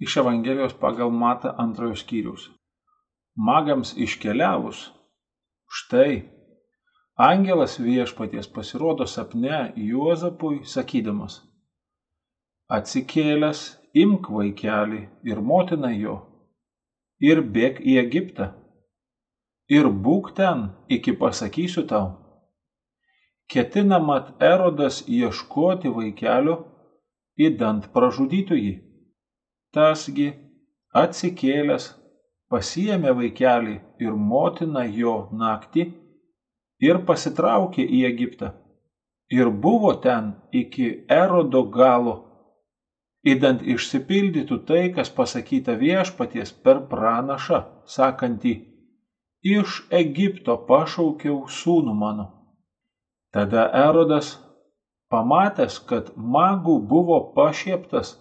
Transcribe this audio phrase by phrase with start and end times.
[0.00, 2.48] iš Evangelijos pagal Mata antrojo skyrius.
[3.36, 4.90] Magams iškeliavus,
[5.68, 6.22] štai,
[7.16, 11.38] angelas viešpaties pasirodo sapne Juozapui sakydamas,
[12.68, 13.62] atsikėlęs
[13.94, 16.16] imk vaikelį ir motiną jo
[17.20, 18.50] ir bėk į Egiptą
[19.70, 22.06] ir būk ten, iki pasakysiu tau.
[23.50, 26.56] Ketinamat Erodas ieškoti vaikelio,
[27.38, 28.74] įdant pražudytų jį.
[29.76, 30.32] Tasgi
[30.98, 31.84] atsikėlęs
[32.50, 35.12] pasiėmė vaikelį ir motiną jo
[35.42, 35.84] naktį
[36.86, 38.48] ir pasitraukė į Egiptą.
[39.30, 42.14] Ir buvo ten iki erodo galo,
[43.22, 48.54] įdant išsipildytų tai, kas pasakyta viešpaties per pranašą, sakantį,
[49.54, 52.26] iš Egipto pašaukiau sūnų mano.
[53.30, 54.32] Tada erodas,
[55.14, 58.16] pamatęs, kad magų buvo pašieptas,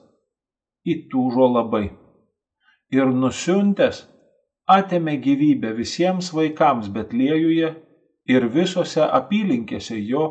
[0.94, 1.86] įtūžo labai.
[2.96, 4.04] Ir nusiuntęs
[4.70, 7.72] atėmė gyvybę visiems vaikams Betliejuje
[8.30, 10.26] ir visose apylinkėse jo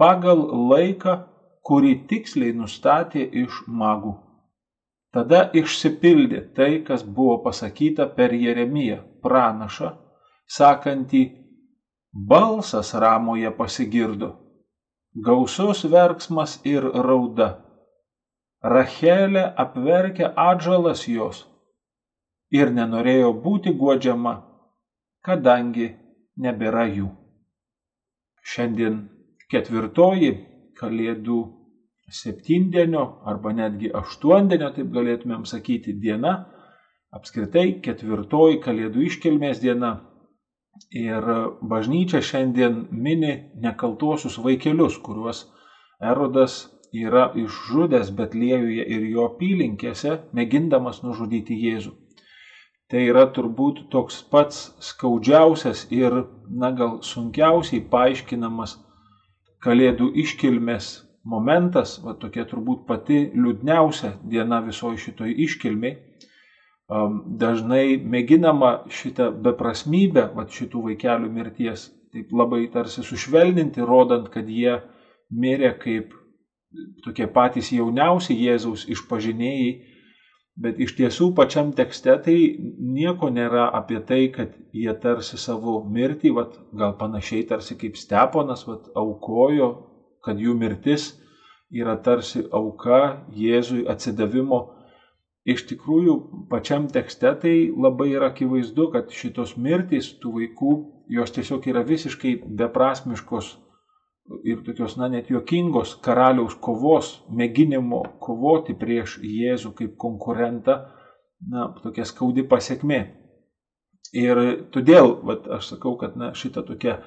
[0.00, 1.16] pagal laiką,
[1.68, 4.14] kurį tiksliai nustatė iš magų.
[5.12, 9.90] Tada išsipildė tai, kas buvo pasakyta per Jeremiją pranašą,
[10.56, 11.22] sakantį,
[12.30, 14.30] balsas ramoje pasigirdo,
[15.26, 17.50] gausus verksmas ir rauda
[18.62, 21.46] Rachelė apverkė atžalas jos
[22.52, 24.34] ir nenorėjo būti guodžiama,
[25.24, 25.86] kadangi
[26.36, 27.08] nebėra jų.
[28.44, 28.98] Šiandien
[29.48, 30.32] ketvirtoji
[30.76, 31.38] kalėdų
[32.10, 36.34] septindienio arba netgi aštuondienio, taip galėtumėm sakyti, diena,
[37.16, 39.94] apskritai ketvirtoji kalėdų iškilmės diena.
[40.96, 41.24] Ir
[41.64, 45.46] bažnyčia šiandien mini nekaltuosius vaikelius, kuriuos
[46.00, 51.94] Erodas yra išžudęs Betliejuje ir jo apylinkėse, mėgindamas nužudyti Jėzų.
[52.90, 58.78] Tai yra turbūt toks pats skaudžiausias ir, na gal sunkiausiai paaiškinamas
[59.60, 60.86] Kalėdų iškilmės
[61.28, 65.98] momentas, va tokia turbūt pati liūdniausia diena visoji šitoj iškilmiai.
[67.42, 74.80] Dažnai mėginama šitą beprasmybę, va šitų vaikelių mirties, taip labai tarsi sušvelninti, rodant, kad jie
[75.30, 76.16] mirė kaip
[77.04, 79.70] tokie patys jauniausi Jėzaus išpažinėjai,
[80.60, 86.34] bet iš tiesų pačiam tekste tai nieko nėra apie tai, kad jie tarsi savo mirtį,
[86.36, 89.70] vat, gal panašiai tarsi kaip Steponas, vat, aukojo,
[90.24, 91.14] kad jų mirtis
[91.70, 94.60] yra tarsi auka Jėzui atsidavimo.
[95.48, 96.14] Iš tikrųjų,
[96.50, 100.74] pačiam tekste tai labai yra akivaizdu, kad šitos mirtys tų vaikų,
[101.10, 103.54] jos tiesiog yra visiškai beprasmiškos
[104.44, 110.80] ir tokios, na, net juokingos karaliaus kovos, mėginimo kovoti prieš Jėzų kaip konkurentą,
[111.50, 113.00] na, tokia skaudi pasiekmė.
[114.16, 114.40] Ir
[114.74, 116.98] todėl, vat, aš sakau, kad, na, šita tokia,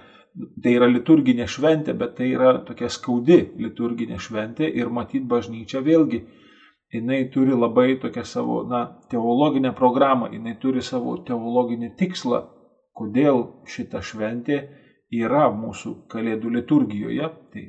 [0.63, 6.23] tai yra liturginė šventė, bet tai yra tokia skaudi liturginė šventė ir matyt bažnyčia vėlgi,
[6.93, 12.43] jinai turi labai tokią savo, na, teologinę programą, jinai turi savo teologinį tikslą,
[12.93, 14.61] kodėl šita šventė
[15.21, 17.63] yra mūsų kalėdų liturgijoje, tai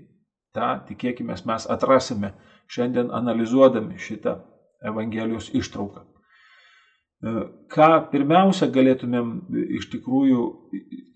[0.55, 2.34] tą tikėkime mes atrasime
[2.71, 4.38] šiandien analizuodami šitą
[4.84, 6.05] Evangelijos ištrauką.
[6.05, 7.34] E,
[7.72, 9.31] ką pirmiausia galėtumėm
[9.78, 10.43] iš tikrųjų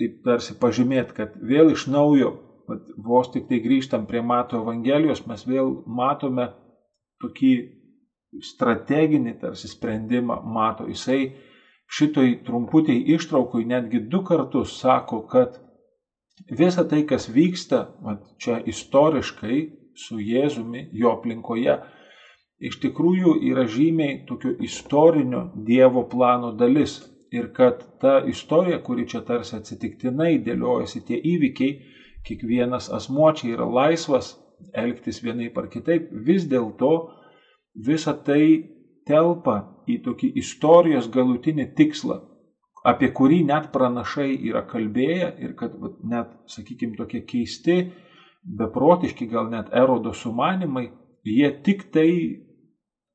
[0.00, 2.32] taip tarsi pažymėti, kad vėl iš naujo,
[3.04, 6.50] vos tik tai grįžtam prie Mato Evangelijos, mes vėl matome
[7.22, 7.52] tokį
[8.44, 10.86] strateginį tarsi sprendimą Mato.
[10.88, 11.32] Jisai
[11.88, 15.56] šitoj trumputiai ištraukui netgi du kartus sako, kad
[16.58, 19.58] visa tai, kas vyksta vat, čia istoriškai
[19.98, 21.78] su Jėzumi, jo aplinkoje,
[22.58, 27.00] iš tikrųjų yra žymiai tokio istorinio Dievo plano dalis.
[27.28, 31.74] Ir kad ta istorija, kuri čia tarsi atsitiktinai dėliojasi tie įvykiai,
[32.24, 34.32] kiekvienas asmuo čia yra laisvas
[34.72, 36.92] elgtis vienaip ar kitaip, vis dėlto
[37.86, 38.64] visa tai
[39.08, 42.18] telpa į tokį istorijos galutinį tikslą,
[42.88, 45.74] apie kurį net pranašai yra kalbėję ir kad
[46.12, 47.80] net, sakykime, tokie keisti,
[48.58, 50.88] beprotiški, gal net erodo sumanimai,
[51.26, 52.10] jie tik tai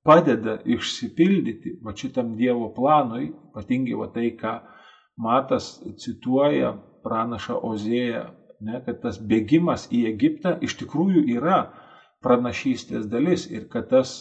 [0.05, 4.59] padeda išsipildyti va šitam Dievo planui, ypatingai va tai, ką
[5.23, 6.73] Matas cituoja
[7.05, 8.23] pranašą Ozėją,
[8.65, 11.59] ne, kad tas bėgimas į Egiptą iš tikrųjų yra
[12.23, 14.13] pranašystės dalis ir kad tas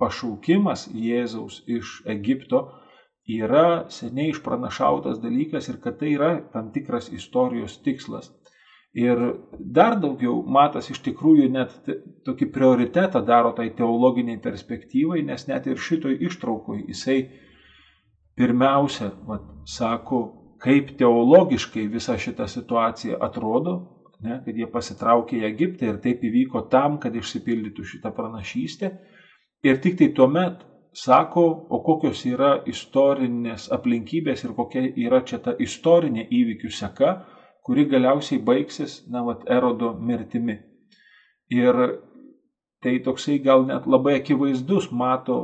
[0.00, 2.66] pašaukimas Jėzaus iš Egipto
[3.28, 8.30] yra seniai išpranašautas dalykas ir kad tai yra tam tikras istorijos tikslas.
[8.94, 9.20] Ir
[9.54, 11.76] dar daugiau matas iš tikrųjų net
[12.26, 17.20] tokį prioritetą daro tai teologiniai perspektyvai, nes net ir šitoj ištraukoj jisai
[18.34, 20.20] pirmiausia vat, sako,
[20.58, 23.76] kaip teologiškai visa šita situacija atrodo,
[24.24, 28.90] ne, kad jie pasitraukė į Egiptą ir taip įvyko tam, kad išsipildytų šitą pranašystę.
[29.62, 35.54] Ir tik tai tuomet sako, o kokios yra istorinės aplinkybės ir kokia yra čia ta
[35.58, 37.12] istorinė įvykių seka,
[37.66, 40.58] kuri galiausiai baigsis, na, vat, erodo mirtimi.
[41.50, 41.76] Ir
[42.82, 45.40] tai toksai gal net labai akivaizdus mato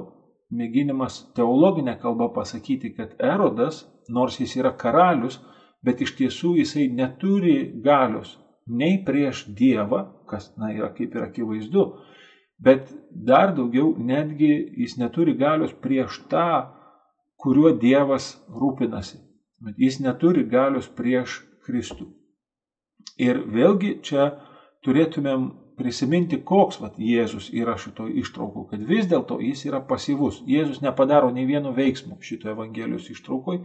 [0.50, 5.40] mėginimas teologinė kalba pasakyti, kad erodas, nors jis yra karalius,
[5.84, 11.84] bet iš tiesų jisai neturi galios nei prieš Dievą, kas, na, yra kaip ir akivaizdu,
[12.58, 16.72] bet dar daugiau netgi jis neturi galios prieš tą,
[17.36, 19.20] kuriuo Dievas rūpinasi.
[19.60, 22.08] Bet jis neturi galios prieš Kristų.
[23.16, 24.32] Ir vėlgi čia
[24.84, 30.42] turėtumėm prisiminti, koks vat, Jėzus yra šito ištraukų, kad vis dėlto jis yra pasyvus.
[30.48, 33.60] Jėzus nepadaro nei vieno veiksmo šito Evangelijos ištraukoj.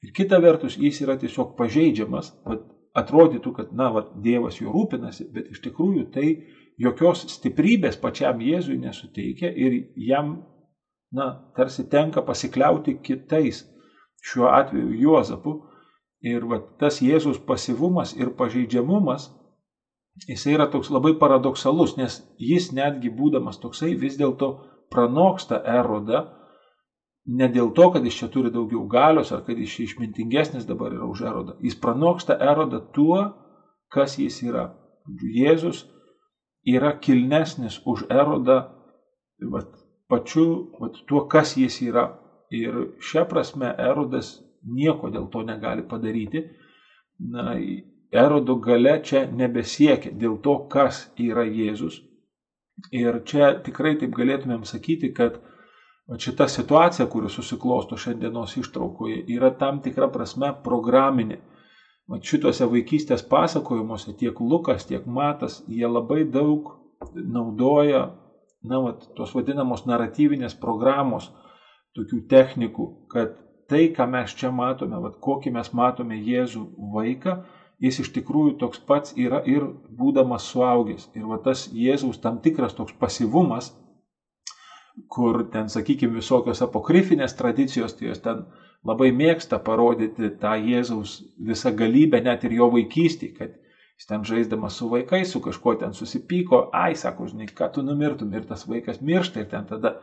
[0.00, 2.32] Ir kita vertus, jis yra tiesiog pažeidžiamas.
[2.48, 2.64] Vat,
[2.96, 6.30] atrodytų, kad, na, vat, Dievas juo rūpinasi, bet iš tikrųjų tai
[6.78, 10.36] jokios stiprybės pačiam Jėzui nesuteikia ir jam,
[11.12, 13.64] na, tarsi tenka pasikliauti kitais,
[14.22, 15.56] šiuo atveju Juozapu,
[16.20, 19.30] Ir va, tas Jėzus pasivumas ir pažeidžiamumas,
[20.28, 24.50] jisai yra toks labai paradoksalus, nes jis netgi būdamas toksai vis dėlto
[24.92, 26.26] pranoksta erodą,
[27.24, 31.08] ne dėl to, kad jis čia turi daugiau galios ar kad jis išmintingesnis dabar yra
[31.08, 31.56] už erodą.
[31.64, 33.22] Jis pranoksta erodą tuo,
[33.88, 34.68] kas jis yra.
[35.08, 35.86] Jėzus
[36.66, 38.60] yra kilnesnis už erodą
[39.52, 39.70] vat,
[40.08, 42.08] pačiu vat, tuo, kas jis yra.
[42.50, 46.42] Ir šia prasme erodas nieko dėl to negali padaryti.
[47.20, 47.54] Na,
[48.10, 52.00] erodo gale čia nebesiekia dėl to, kas yra Jėzus.
[52.96, 55.38] Ir čia tikrai taip galėtumėm sakyti, kad
[56.18, 61.38] šita situacija, kuri susiklosto šiandienos ištraukoje, yra tam tikra prasme programinė.
[62.10, 66.72] Mat šituose vaikystės pasakojimuose tiek Lukas, tiek Matas, jie labai daug
[67.14, 68.08] naudoja,
[68.66, 71.30] na, vat, tos vadinamos naratyvinės programos,
[71.96, 73.38] tokių technikų, kad
[73.70, 76.64] tai, ką mes čia matome, vat, kokį mes matome Jėzų
[76.96, 77.36] vaiką,
[77.80, 79.68] jis iš tikrųjų toks pats yra ir
[79.98, 81.08] būdamas suaugęs.
[81.16, 83.70] Ir va tas Jėzaus tam tikras toks pasivumas,
[85.08, 88.44] kur ten, sakykime, visokios apokrifinės tradicijos, tai jos ten
[88.86, 91.18] labai mėgsta parodyti tą Jėzaus
[91.50, 93.56] visą galybę, net ir jo vaikystį, kad
[94.00, 98.32] jis ten žaisdamas su vaikais, su kažkuo ten susipyko, ai, sako, žinai, ką tu numirtum
[98.34, 99.98] ir tas vaikas miršta ir ten tada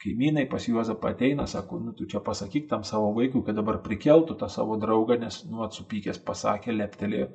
[0.00, 4.36] kaimynai pas Juozapą ateina, sako, nu tu čia pasakyk tam savo vaikui, kad dabar prikeltų
[4.40, 7.28] tą savo draugą, nes, nu, atsupykęs pasakė, leptelėjo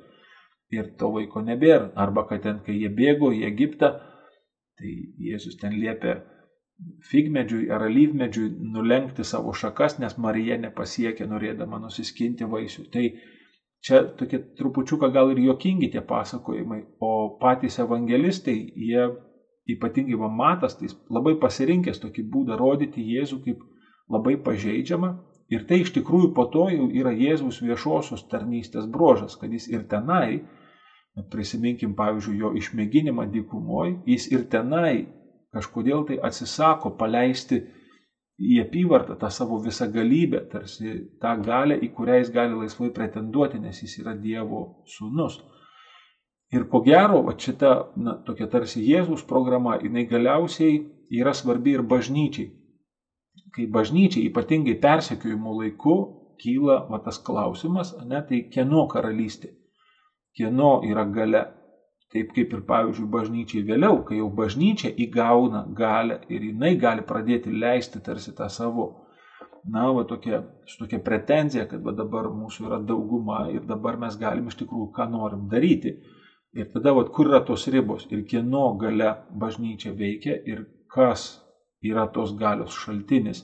[0.74, 1.92] ir to vaiko nebėra.
[1.94, 3.92] Arba kad ten, kai jie bėgo į Egiptą,
[4.78, 4.94] tai
[5.28, 6.18] Jėzus ten liepė
[7.10, 12.84] figmedžiui ar alyvmedžiui nulenkti savo šakas, nes Marija nepasiekė norėdama nusiskinti vaisių.
[12.92, 13.04] Tai
[13.86, 19.06] čia tokie trupučiuką gal ir jokingi tie pasakojimai, o patys evangelistai, jie
[19.72, 23.64] ypatingai va matas, tai labai pasirinkęs tokį būdą rodyti Jėzų kaip
[24.12, 25.16] labai pažeidžiamą.
[25.50, 29.84] Ir tai iš tikrųjų po to jau yra Jėzaus viešosios tarnystės brožas, kad jis ir
[29.90, 30.42] tenai,
[31.30, 35.06] prisiminkim pavyzdžiui jo išmėginimą dykumoj, jis ir tenai
[35.56, 37.62] kažkodėl tai atsisako paleisti
[38.36, 43.60] į apyvartą tą savo visą galybę, tarsi tą galę, į kurią jis gali laisvai pretenduoti,
[43.62, 45.38] nes jis yra Dievo sūnus.
[46.54, 50.76] Ir ko gero, va šita na, tokia tarsi Jėzus programa, jinai galiausiai
[51.20, 52.52] yra svarbi ir bažnyčiai.
[53.56, 55.96] Kai bažnyčiai ypatingai persekiojimo laiku
[56.40, 59.54] kyla va, tas klausimas, ne, tai kieno karalystė,
[60.36, 61.46] kieno yra gale.
[62.14, 67.50] Taip kaip ir pavyzdžiui bažnyčiai vėliau, kai jau bažnyčia įgauna galę ir jinai gali pradėti
[67.50, 68.86] leisti tarsi tą savo,
[69.66, 74.14] na, va tokia, su tokia pretenzija, kad va dabar mūsų yra dauguma ir dabar mes
[74.20, 75.96] galim iš tikrųjų ką norim daryti
[76.56, 79.10] Ir tada, vat, kur yra tos ribos ir kieno gale
[79.42, 80.62] bažnyčia veikia ir
[80.94, 81.24] kas
[81.84, 83.42] yra tos galios šaltinis.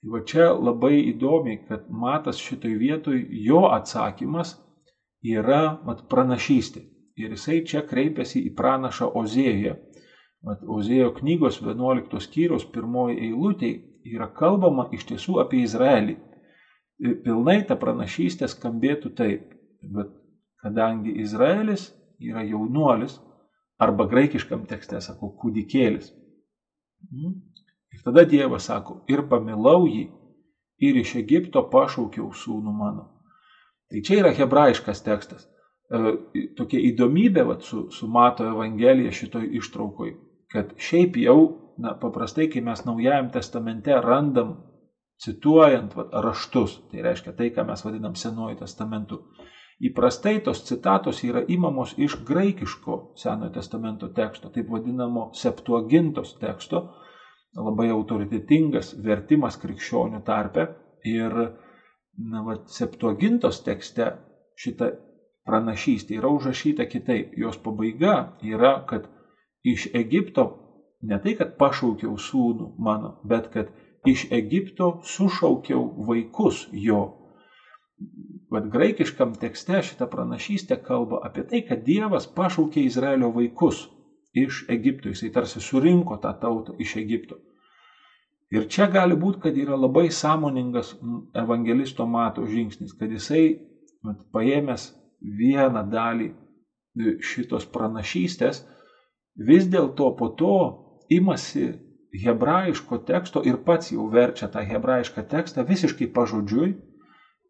[0.00, 3.18] Tai va čia labai įdomi, kad matas šitoj vietoj
[3.48, 4.54] jo atsakymas
[5.36, 6.86] yra vat, pranašystė.
[7.16, 9.76] Ir jisai čia kreipiasi į pranašą Ozėją.
[10.46, 13.70] Ozėjo knygos 11 skyrius pirmoji eilutė
[14.06, 16.16] yra kalbama iš tiesų apie Izraelį.
[17.24, 19.54] Pilnai ta pranašystė skambėtų taip.
[19.82, 20.12] Bet
[20.62, 21.88] kadangi Izraelis
[22.20, 23.18] yra jaunuolis,
[23.78, 26.12] arba graikiškam tekste sako kūdikėlis.
[27.10, 27.34] Mhm.
[27.94, 30.06] Ir tada Dievas sako, ir pamilau jį,
[30.82, 33.06] ir iš Egipto pašaukiau sūnų mano.
[33.90, 35.46] Tai čia yra hebrajiškas tekstas.
[35.90, 40.14] E, tokia įdomybė vat, su, su Mato Evangelija šitoj ištraukoj,
[40.52, 41.38] kad šiaip jau,
[41.82, 44.56] na, paprastai, kai mes Naujajam testamente randam
[45.22, 49.20] cituojant vat, raštus, tai reiškia tai, ką mes vadinam Senuoju testamentu,
[49.84, 56.86] įprastai tos citatos yra įmamos iš graikiško Senojo testamento teksto, taip vadinamo septuagintos teksto,
[57.56, 60.68] labai autoritetingas vertimas krikščionių tarpe
[61.08, 64.12] ir na, va, septuagintos tekste
[64.56, 64.90] šita
[65.46, 67.34] pranašystė yra užrašyta kitaip.
[67.38, 69.08] Jos pabaiga yra, kad
[69.64, 70.46] iš Egipto
[71.02, 73.70] ne tai, kad pašaukiau sūnų mano, bet kad
[74.06, 77.02] iš Egipto sušaukiau vaikus jo.
[78.52, 83.86] Vat graikiškam tekste šitą pranašystę kalba apie tai, kad Dievas pašaukė Izraelio vaikus
[84.36, 85.10] iš Egipto.
[85.10, 87.40] Jisai tarsi surinko tą tautą iš Egipto.
[88.54, 90.92] Ir čia gali būti, kad yra labai sąmoningas
[91.34, 93.56] evangelisto mato žingsnis, kad jisai
[94.06, 96.30] vat, paėmęs vieną dalį
[97.20, 98.62] šitos pranašystės,
[99.36, 100.56] vis dėlto po to
[101.12, 101.72] imasi
[102.16, 106.74] hebrajiško teksto ir pats jau verčia tą hebrajišką tekstą visiškai pažodžiui,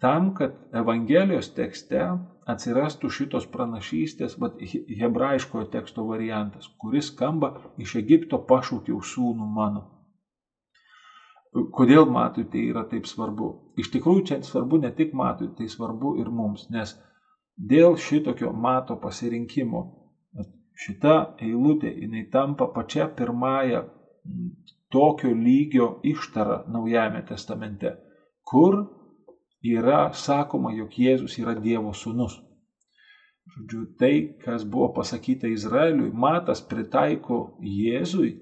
[0.00, 2.02] tam, kad Evangelijos tekste
[2.46, 4.58] atsirastų šitos pranašystės, bet
[5.00, 9.86] hebrajiškojo teksto variantas, kuris skamba iš Egipto pašaukiau sūnų mano.
[11.72, 13.48] Kodėl matui tai yra taip svarbu?
[13.80, 16.92] Iš tikrųjų, čia svarbu ne tik matui, tai svarbu ir mums, nes
[17.56, 19.82] dėl šitokio mato pasirinkimo
[20.76, 23.82] šita eilutė, jinai tampa pačia pirmąją
[24.92, 27.94] tokio lygio ištara Naujajame testamente,
[28.44, 28.82] kur
[29.64, 32.36] yra sakoma, jog Jėzus yra Dievo sūnus.
[33.56, 38.34] Žodžiu, tai, kas buvo pasakyta Izraeliui, matas pritaiko Jėzui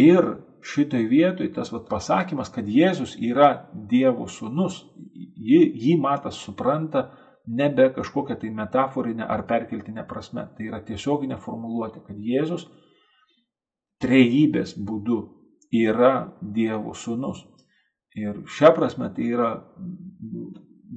[0.00, 0.32] ir
[0.66, 7.06] šitoj vietoj tas vat, pasakymas, kad Jėzus yra Dievo sūnus, jį, jį matas supranta
[7.46, 10.48] nebe kažkokią tai metaforinę ar perkeltinę prasme.
[10.56, 12.66] Tai yra tiesioginė formuluotė, kad Jėzus
[14.02, 15.20] trejybės būdu
[15.72, 17.44] yra Dievo sūnus.
[18.16, 19.50] Ir šią prasme tai yra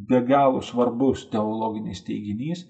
[0.09, 2.65] be galo svarbus teologinis teiginys.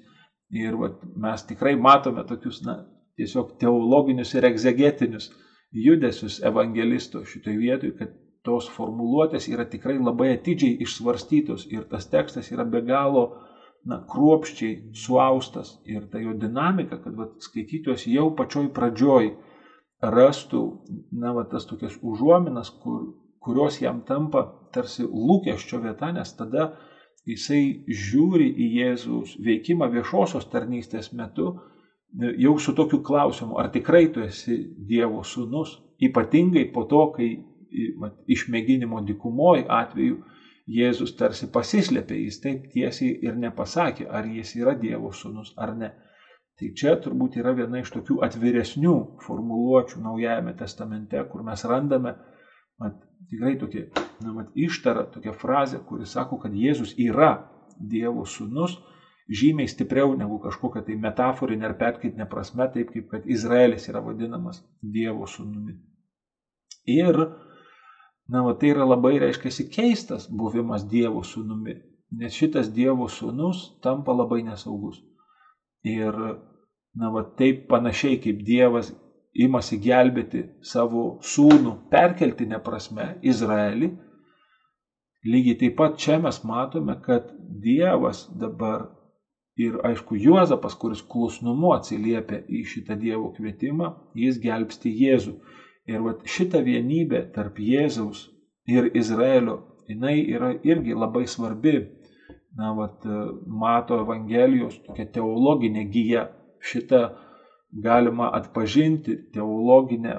[0.50, 2.79] Ir vat, mes tikrai matome tokius, na,
[3.19, 5.29] tiesiog teologinius ir egzegetinius
[5.71, 12.50] judesius evangelisto šitoje vietoje, kad tos formuluotės yra tikrai labai atidžiai išsvarstytos ir tas tekstas
[12.53, 13.25] yra be galo
[13.88, 15.77] na, kruopščiai suaustas.
[15.88, 19.31] Ir ta jo dinamika, kad vat, skaitytojas jau pačioj pradžioj
[20.03, 20.63] rastų,
[21.12, 26.74] na, va, tas tokias užuominas, kur, kurios jam tampa tarsi lūkesčio vieta, nes tada
[27.29, 31.53] jisai žiūri į Jėzaus veikimą viešosios tarnystės metu
[32.17, 34.57] jau su tokiu klausimu, ar tikrai tu esi
[34.89, 37.29] Dievo sūnus, ypatingai po to, kai
[38.00, 40.24] mat, išmėginimo dikumoj atveju
[40.69, 45.89] Jėzus tarsi pasislėpė, jis taip tiesiai ir nepasakė, ar jis yra Dievo sūnus ar ne.
[46.59, 52.13] Tai čia turbūt yra viena iš tokių atviresnių formuluočių Naujajame testamente, kur mes randame
[52.79, 52.99] mat,
[53.31, 53.85] tikrai tokia
[54.21, 57.31] na, mat, ištara, tokia frazė, kuri sako, kad Jėzus yra
[57.79, 58.75] Dievo sūnus,
[59.29, 64.61] žymiai stipriau negu kažkokia tai metaforinė ar perkaitinė prasme, taip kaip kad Izraelis yra vadinamas
[64.81, 65.77] Dievo sūnumi.
[66.89, 67.23] Ir,
[68.29, 71.75] na, va, tai yra labai, reiškia, keistas buvimas Dievo sūnumi,
[72.21, 75.01] nes šitas Dievo sūnus tampa labai nesaugus.
[75.88, 76.15] Ir
[77.00, 78.91] na, va, taip panašiai kaip Dievas
[79.33, 83.91] imasi gelbėti savo sūnų perkeltinę prasme Izraelį,
[85.25, 87.29] lygiai taip pat čia mes matome, kad
[87.63, 88.88] Dievas dabar
[89.59, 95.36] ir aišku Juozapas, kuris klusnumu atsiliepia į šitą Dievo kvietimą, jis gelbsti Jėzų.
[95.88, 98.27] Ir va, šita vienybė tarp Jėzaus
[98.67, 99.55] ir Izraelio,
[99.89, 101.79] jinai yra irgi labai svarbi.
[102.57, 103.05] Na, vat,
[103.45, 106.25] mato Evangelijos tokia teologinė gyja
[106.65, 107.03] šitą
[107.71, 110.15] galima atpažinti teologinę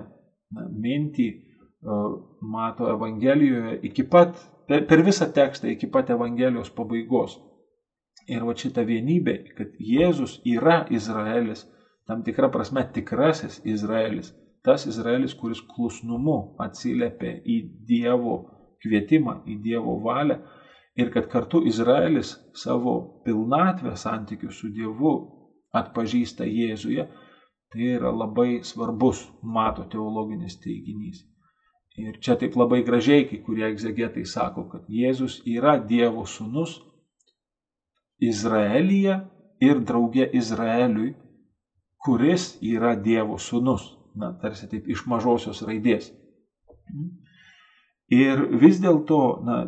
[0.55, 1.29] na, mintį
[2.41, 4.37] mato Evangelijoje iki pat,
[4.69, 7.39] per, per visą tekstą iki pat Evangelijos pabaigos.
[8.31, 11.65] Ir va šita vienybė, kad Jėzus yra Izraelis,
[12.07, 14.31] tam tikra prasme tikrasis Izraelis,
[14.65, 18.37] tas Izraelis, kuris klusnumu atsiliepia į Dievo
[18.83, 20.41] kvietimą, į Dievo valią
[21.01, 25.15] ir kad kartu Izraelis savo pilnatvę santykių su Dievu
[25.77, 27.07] atpažįsta Jėzuje,
[27.71, 31.23] tai yra labai svarbus mato teologinis teiginys.
[32.01, 36.79] Ir čia taip labai gražiai kai kurie egzegetai sako, kad Jėzus yra Dievo sūnus
[38.21, 39.17] Izraelyje
[39.65, 41.15] ir draugė Izraeliui,
[42.05, 44.00] kuris yra Dievo sūnus.
[44.19, 46.11] Na, tarsi taip iš mažosios raidės.
[48.11, 49.21] Ir vis dėlto,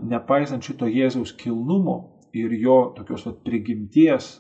[0.03, 4.33] nepaisant šito Jėzaus kilnumo ir jo tokios vat, prigimties,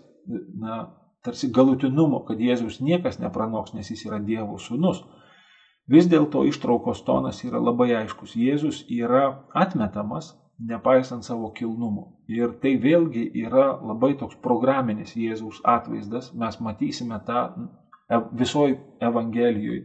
[0.59, 0.82] na,
[1.23, 5.04] tarsi galutinumo, kad Jėzus niekas nepranoks, nes jis yra Dievo sūnus.
[5.90, 8.35] Vis dėlto ištraukos tonas yra labai aiškus.
[8.38, 10.32] Jėzus yra atmetamas,
[10.62, 12.09] nepaisant savo kilnumo.
[12.30, 16.32] Ir tai vėlgi yra labai toks programinis Jėzaus atvaizdas.
[16.35, 17.49] Mes matysime tą
[18.38, 19.82] visoji Evangelijoje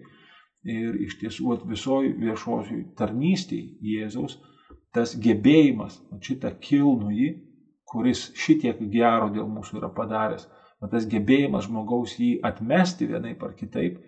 [0.68, 4.38] ir iš tiesų visoji viešosioj tarnystėje Jėzaus
[4.96, 7.28] tas gebėjimas, šitą kilnųjį,
[7.88, 10.48] kuris šitiek gero dėl mūsų yra padaręs,
[10.82, 14.00] bet tas gebėjimas žmogaus jį atmesti vienaip ar kitaip,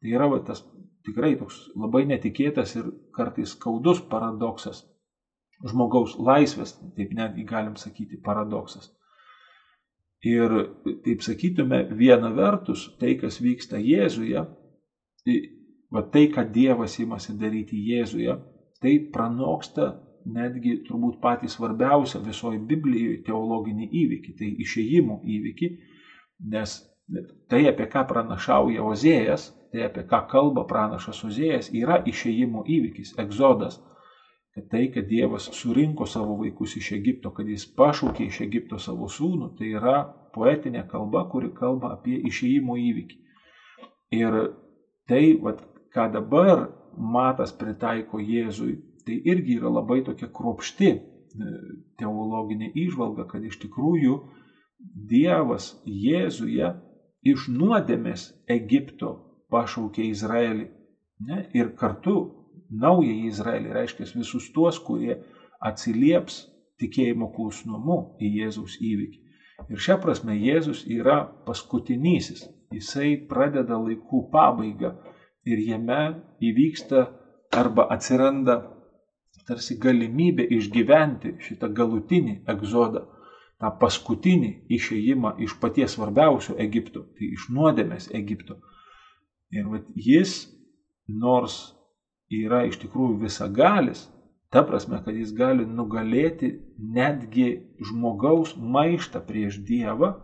[0.00, 0.64] tai yra va, tas
[1.06, 4.82] tikrai toks labai netikėtas ir kartais skaudus paradoksas.
[5.62, 8.90] Žmogaus laisvės, taip netgi galim sakyti, paradoksas.
[10.22, 10.52] Ir
[11.02, 14.44] taip sakytume, viena vertus, tai, kas vyksta Jėzuje,
[15.90, 18.36] va, tai, ką Dievas įmasi daryti Jėzuje,
[18.82, 19.88] tai pranoksta
[20.30, 25.70] netgi turbūt patį svarbiausią visoji Biblijoje teologinį įvykį, tai išėjimo įvykį,
[26.54, 26.76] nes
[27.50, 33.80] tai, apie ką pranašauja Ozėjas, tai apie ką kalba pranašas Ozėjas, yra išėjimo įvykis, egzodas.
[34.52, 39.08] Kad tai, kad Dievas surinko savo vaikus iš Egipto, kad jis pašaukė iš Egipto savo
[39.08, 40.02] sūnų, tai yra
[40.34, 43.18] poetinė kalba, kuri kalba apie išėjimo įvykį.
[44.18, 44.36] Ir
[45.08, 48.74] tai, vat, ką dabar Matas pritaiko Jėzui
[49.06, 50.98] tai irgi yra labai tokia kruopšti e,
[51.98, 54.18] teologinė išvalga, kad iš tikrųjų
[55.08, 56.68] Dievas Jėzuje
[57.32, 59.14] iš nuodėmės Egipto
[59.52, 60.68] pašaukė Izraelį.
[61.28, 61.44] Ne?
[61.54, 62.16] Ir kartu
[62.72, 65.18] naują Izraelį reiškia visus tuos, kurie
[65.60, 66.46] atsilieps
[66.80, 69.18] tikėjimo klusnumu į Jėzaus įvykį.
[69.70, 72.46] Ir šią prasme Jėzus yra paskutinysis.
[72.72, 74.94] Jisai pradeda laikų pabaigą
[75.44, 76.02] ir jame
[76.40, 77.04] įvyksta
[77.52, 78.56] arba atsiranda
[79.46, 83.04] tarsi galimybė išgyventi šitą galutinį egzodą,
[83.60, 88.58] tą paskutinį išėjimą iš paties svarbiausio Egipto, tai iš nuodėmės Egipto.
[89.52, 90.46] Ir vat, jis,
[91.08, 91.58] nors
[92.32, 94.06] yra iš tikrųjų visagalis,
[94.52, 97.48] ta prasme, kad jis gali nugalėti netgi
[97.88, 100.14] žmogaus maištą prieš Dievą,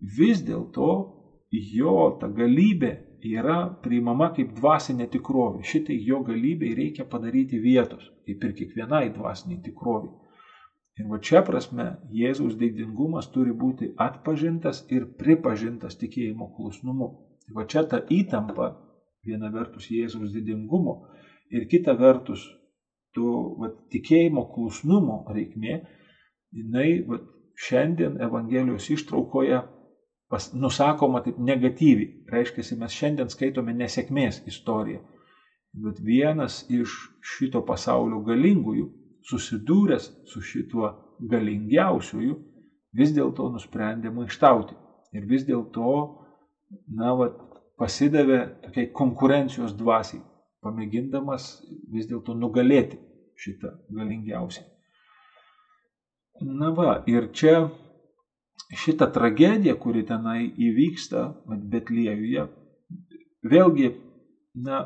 [0.00, 0.90] vis dėlto
[1.52, 2.94] jo ta galybė
[3.26, 5.62] yra priimama kaip dvasinė tikrovė.
[5.66, 10.14] Šitai jo galybei reikia padaryti vietos, kaip ir kiekvienai dvasiniai tikroviai.
[11.00, 17.10] Ir va čia prasme Jėzaus dėdingumas turi būti atpažintas ir pripažintas tikėjimo klusnumu.
[17.56, 18.74] Va čia ta įtampa,
[19.26, 20.96] viena vertus Jėzaus dėdingumo
[21.50, 22.46] ir kita vertus
[23.14, 25.80] to va, tikėjimo klusnumo reikmė,
[26.54, 27.18] jinai va,
[27.60, 29.60] šiandien Evangelijos ištraukoje
[30.30, 32.12] pas, nusakoma taip negatyviai.
[32.30, 35.02] Reiškia, mes šiandien skaitome nesėkmės istoriją.
[35.84, 36.94] Bet vienas iš
[37.34, 38.86] šito pasaulio galingųjų,
[39.26, 40.90] susidūręs su šituo
[41.30, 42.38] galingiausiųjų,
[42.96, 44.78] vis dėlto nusprendė maištauti.
[45.14, 45.92] Ir vis dėlto,
[46.94, 47.28] na, va,
[47.80, 50.20] pasidavė tokiai konkurencijos dvasiai,
[50.64, 51.46] pamėgindamas
[51.92, 53.00] vis dėlto nugalėti
[53.40, 54.66] šitą galingiausią.
[56.40, 57.54] Na va, ir čia
[58.84, 61.24] šitą tragediją, kuri tenai įvyksta
[61.72, 62.46] Betliejuje,
[63.50, 63.90] vėlgi,
[64.66, 64.84] na,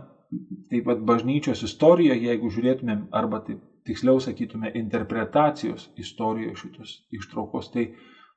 [0.71, 7.91] taip pat bažnyčios istorijoje, jeigu žiūrėtumėm, arba taip tiksliau sakytume, interpretacijos istorijoje šitos ištraukos, tai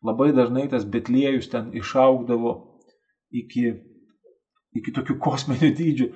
[0.05, 2.53] labai dažnai tas Betliejus ten išaugdavo
[3.31, 3.71] iki,
[4.81, 6.09] iki tokių kosminių dydžių.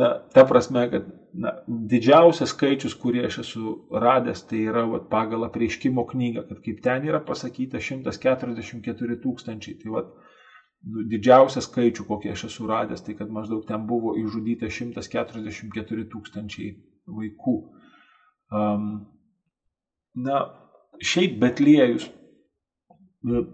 [0.00, 5.44] Na, ta prasme, kad na, didžiausias skaičius, kurį aš esu radęs, tai yra vat, pagal
[5.44, 9.76] apreiškimo knygą, kad kaip ten yra pasakyta 144 tūkstančiai.
[9.82, 10.08] Tai vat,
[10.88, 16.72] nu, didžiausią skaičių, kokį aš esu radęs, tai kad maždaug ten buvo išžudyta 144 tūkstančiai
[17.20, 17.56] vaikų.
[18.54, 18.88] Um,
[20.16, 20.46] na,
[21.04, 22.08] šiaip Betliejus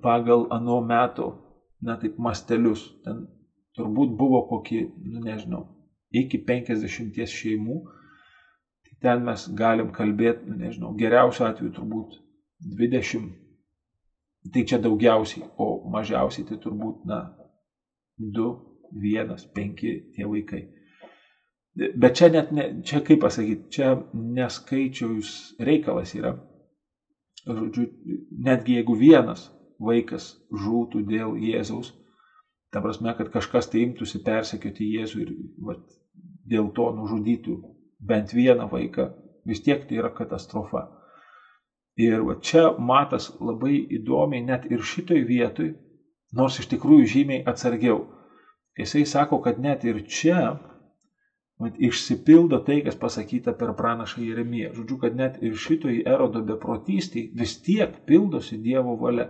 [0.02, 1.28] pagal ano meto,
[1.82, 3.26] na taip, mastelius, ten
[3.80, 5.64] turbūt buvo kokie, nu nežinau,
[6.12, 7.80] iki 50 šeimų,
[8.86, 12.18] tai ten mes galim kalbėti, nu, nežinau, geriausiu atveju turbūt
[12.80, 13.30] 20,
[14.52, 17.22] tai čia daugiausiai, o mažiausiai tai turbūt, na,
[18.20, 18.50] 2,
[18.92, 19.80] 1, 5
[20.16, 20.66] tie vaikai.
[21.74, 26.34] Bet čia net, ne, čia kaip pasakyti, čia neskaičiaus reikalas yra.
[27.46, 27.86] Žodžiu,
[28.44, 29.46] netgi jeigu vienas
[29.80, 31.94] vaikas žūtų dėl Jėzaus,
[32.70, 35.34] ta prasme, kad kažkas tai imtųsi persekioti Jėzų ir
[35.66, 35.82] vat,
[36.50, 37.56] dėl to nužudytų
[38.00, 39.10] bent vieną vaiką,
[39.46, 40.86] vis tiek tai yra katastrofa.
[42.00, 45.74] Ir va čia matas labai įdomiai net ir šitoj vietoj,
[46.32, 48.04] nors iš tikrųjų žymiai atsargiau.
[48.78, 50.40] Jisai sako, kad net ir čia
[51.60, 54.72] vat, išsipildo tai, kas pasakyta per pranašą Jeremiją.
[54.78, 59.28] Žodžiu, kad net ir šitoj erodo beprotystėje vis tiek pildosi Dievo valia.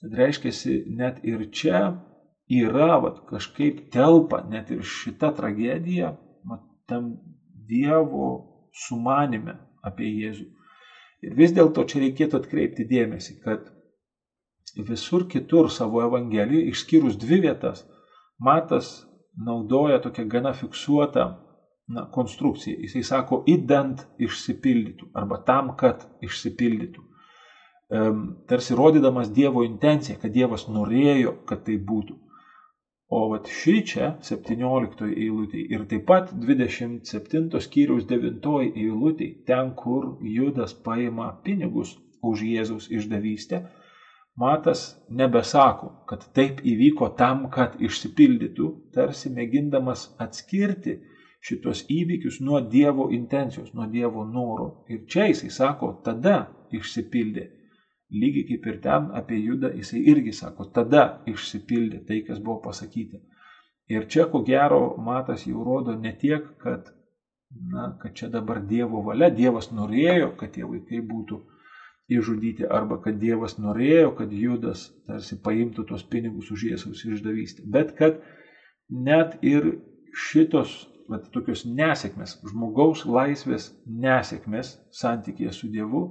[0.00, 0.52] Tad reiškia,
[0.98, 1.84] net ir čia
[2.48, 6.14] yra vat, kažkaip telpa, net ir šita tragedija,
[6.46, 7.16] vat, tam
[7.66, 8.28] Dievo
[8.86, 10.44] sumanime apie Jėzų.
[11.26, 13.72] Ir vis dėlto čia reikėtų atkreipti dėmesį, kad
[14.86, 17.86] visur kitur savo Evangelijoje, išskyrus dvi vietas,
[18.38, 19.06] Matas
[19.36, 21.24] naudoja tokią gana fiksuotą
[21.88, 22.76] na, konstrukciją.
[22.84, 27.04] Jisai sako, įdant išsipildytų arba tam, kad išsipildytų.
[28.50, 32.18] Tarsi rodydamas Dievo intenciją, kad Dievas norėjo, kad tai būtų.
[33.08, 40.16] O vat ši čia 17 eilutė ir taip pat 27 skyriaus 9 eilutė, ten kur
[40.36, 43.62] Judas paima pinigus už Jėzaus išdavystę,
[44.36, 50.98] Matas nebesako, kad taip įvyko tam, kad išsipildytų, tarsi mėgindamas atskirti
[51.48, 54.66] šitos įvykius nuo Dievo intencijos, nuo Dievo noro.
[54.92, 56.36] Ir čia jisai sako, tada
[56.80, 57.46] išsipildė.
[58.10, 63.18] Lygiai kaip ir ten apie Judą jisai irgi sako, tada išsipildė tai, kas buvo pasakyta.
[63.90, 66.92] Ir čia, ko gero, matas jau rodo ne tiek, kad,
[67.72, 71.40] na, kad čia dabar Dievo valia, Dievas norėjo, kad tie vaikai būtų
[72.10, 77.94] išžudyti, arba kad Dievas norėjo, kad Judas tarsi paimtų tos pinigus už Jėzaus išdavystę, bet
[77.98, 78.20] kad
[78.90, 79.72] net ir
[80.14, 86.08] šitos vat, tokios nesėkmės, žmogaus laisvės nesėkmės santykėje su Dievu,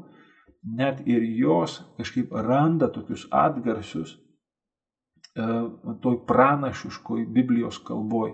[0.65, 5.45] net ir jos kažkaip randa tokius atgarsius e,
[6.01, 8.33] toj pranašiškoj Biblijos kalboj,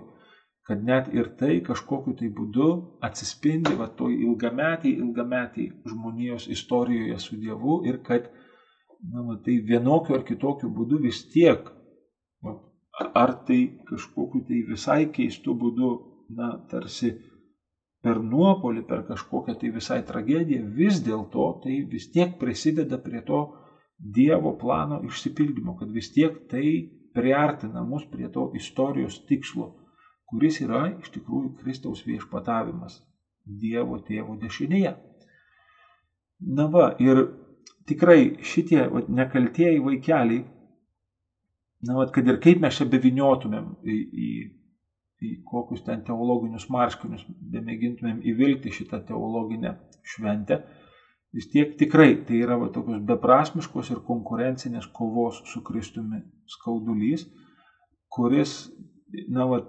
[0.66, 2.68] kad net ir tai kažkokiu tai būdu
[3.04, 8.30] atsispindi va toj ilgametiai, ilgametiai žmonijos istorijoje su Dievu ir kad
[9.10, 11.68] na, va, tai vienokiu ar kitokiu būdu vis tiek,
[12.44, 12.54] va,
[13.24, 15.90] ar tai kažkokiu tai visai keistu būdu,
[16.38, 17.16] na, tarsi
[18.02, 23.44] per nuopolį, per kažkokią tai visai tragediją, vis dėlto tai vis tiek prisideda prie to
[24.02, 26.64] Dievo plano išsipildymo, kad vis tiek tai
[27.14, 29.68] priartina mus prie to istorijos tikslo,
[30.26, 32.98] kuris yra iš tikrųjų Kristaus viešpatavimas
[33.46, 34.96] Dievo tėvo dešinėje.
[36.58, 37.22] Na va, ir
[37.86, 40.42] tikrai šitie va, nekaltieji vaikeliai,
[41.86, 44.28] na va, kad ir kaip mes čia beviniotumėm į, į
[45.22, 49.76] į kokius ten teologinius marškinius bemėgintumėm įvilkti šitą teologinę
[50.14, 50.62] šventę,
[51.32, 56.22] vis tiek tikrai tai yra va, tokios beprasmiškos ir konkurencinės kovos su Kristumi
[56.56, 57.26] skaudulys,
[58.12, 58.56] kuris
[59.32, 59.62] na, va,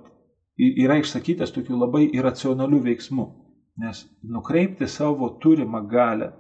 [0.58, 3.28] yra išsakytas tokiu labai iracionaliu veiksmu,
[3.84, 6.34] nes nukreipti savo turimą galę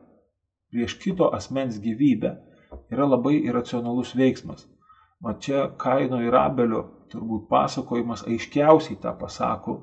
[0.73, 2.33] prieš kito asmens gyvybę
[2.91, 4.65] yra labai iracionalus veiksmas.
[5.23, 9.77] O čia Kaino ir Abelio turbūt pasakojimas aiškiausiai tą pasako.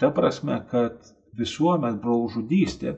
[0.00, 2.96] Ta prasme, kad visuomet brolžudystė,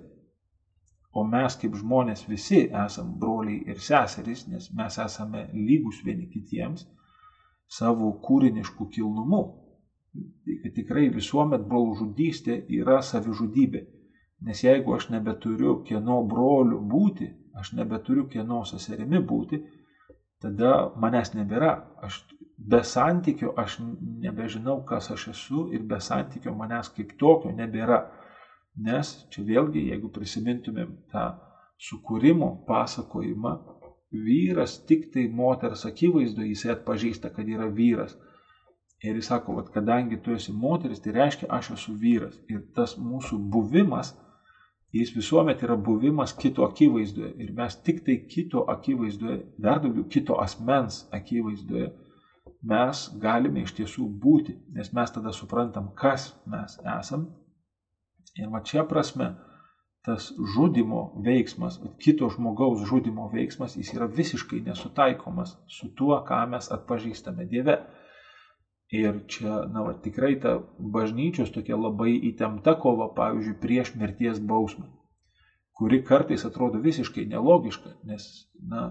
[1.15, 6.87] o mes kaip žmonės visi esame broliai ir seserys, nes mes esame lygus vieni kitiems
[7.69, 9.43] savo kūriniškų kilnumu.
[10.75, 13.85] Tikrai visuomet brolžudystė yra savižudybė.
[14.47, 17.29] Nes jeigu aš nebeturiu kieno broliu būti,
[17.59, 19.59] aš nebeturiu kieno seserimi būti,
[20.43, 21.73] tada manęs nebėra.
[22.07, 22.23] Aš
[22.59, 23.79] be santykio aš
[24.23, 28.01] nebežinau, kas aš esu ir be santykio manęs kaip tokio nebėra.
[28.83, 31.25] Nes čia vėlgi, jeigu prisimintumėm tą
[31.89, 33.55] sukūrimo pasakojimą,
[34.13, 38.17] vyras tik tai moters akivaizdoje jisai atpažįsta, kad yra vyras.
[39.03, 42.39] Ir jis sako, kad kadangi tu esi moteris, tai reiškia, aš esu vyras.
[42.51, 44.17] Ir tas mūsų buvimas,
[44.95, 47.37] jis visuomet yra buvimas kito akivaizdoje.
[47.39, 51.93] Ir mes tik tai kito akivaizdoje, dar daugiau kito asmens akivaizdoje
[52.63, 57.29] mes galime iš tiesų būti, nes mes tada suprantam, kas mes esam.
[58.39, 59.37] Ir va čia prasme,
[60.07, 66.71] tas žudimo veiksmas, kito žmogaus žudimo veiksmas, jis yra visiškai nesutaikomas su tuo, ką mes
[66.73, 67.79] atpažįstame Dieve.
[68.89, 74.87] Ir čia, na, va, tikrai ta bažnyčios tokia labai įtempta kova, pavyzdžiui, prieš mirties bausmę,
[75.77, 78.25] kuri kartais atrodo visiškai nelogiška, nes,
[78.65, 78.87] na,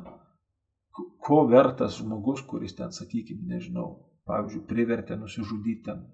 [1.27, 3.89] ko vertas žmogus, kuris ten, sakykime, nežinau,
[4.29, 6.05] pavyzdžiui, privertė nusižudyti ten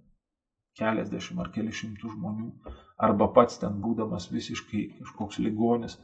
[0.80, 2.50] keliasdešimt ar kelišimtų žmonių,
[3.08, 6.00] arba pats ten būdamas visiškai kažkoks ligonis,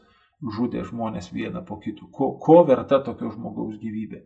[0.58, 2.10] žudė žmonės vieną po kitų.
[2.16, 4.22] Ko, ko verta tokio žmogaus gyvybė?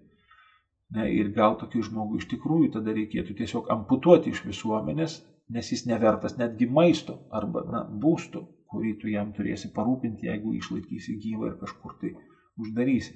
[0.94, 5.16] Ne, ir gal tokį žmogų iš tikrųjų tada reikėtų tiesiog amputuoti iš visuomenės,
[5.56, 11.18] nes jis nevertas netgi maisto arba na, būsto, kurį tu jam turėsi parūpinti, jeigu išlaikysi
[11.24, 12.14] gyvą ir kažkur tai
[12.62, 13.16] uždarysi.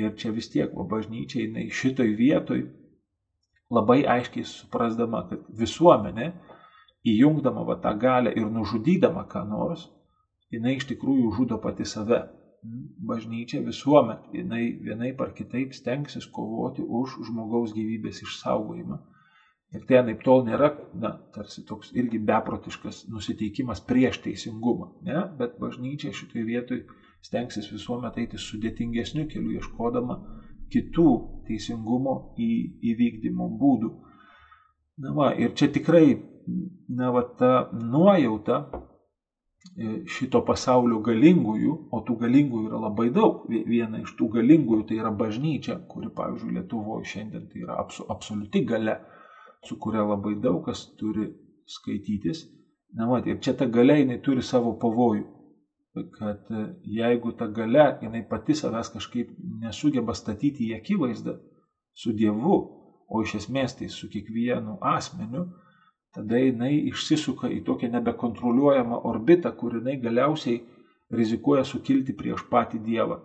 [0.00, 2.60] Ir čia vis tiek va, bažnyčia jinai šitoj vietoj
[3.70, 6.32] labai aiškiai suprasdama, kad visuomenė
[7.12, 9.86] įjungdama va, tą galę ir nužudydama ką nors,
[10.54, 12.26] jinai iš tikrųjų žudo pati save.
[13.08, 18.98] bažnyčia visuomet jinai vienai par kitaip stengsis kovoti už žmogaus gyvybės išsaugojimą.
[19.72, 25.56] Ir tai anaip tol nėra, na, tarsi toks irgi beprotiškas nusiteikimas prieš teisingumą, ne, bet
[25.62, 26.84] bažnyčia šitoje vietoje
[27.24, 30.18] stengsis visuomet eiti sudėtingesniu keliu, ieškodama
[30.70, 31.08] kitų
[31.48, 32.50] teisingumo į,
[32.92, 33.90] įvykdymo būdų.
[35.00, 36.04] Na, va, ir čia tikrai,
[36.92, 43.46] na, va, ta nuojauta e, šito pasaulio galingųjų, o tų galingųjų yra labai daug.
[43.48, 49.00] Viena iš tų galingųjų tai yra bažnyčia, kuri, pavyzdžiui, Lietuvoje šiandien tai yra absoliuti gale
[49.64, 51.28] su kuria labai daug kas turi
[51.68, 52.46] skaitytis.
[52.96, 55.26] Na, mat, ir čia ta galia jinai turi savo pavojų,
[55.94, 61.36] kad e, jeigu ta galia jinai pati savęs kažkaip nesugeba statyti į akivaizdą
[61.94, 62.58] su Dievu,
[63.10, 65.48] o iš esmės tai su kiekvienu asmeniu,
[66.14, 70.60] tada jinai išsisuka į tokią nebekontroliuojamą orbitą, kur jinai galiausiai
[71.10, 73.18] rizikuoja sukilti prieš patį Dievą.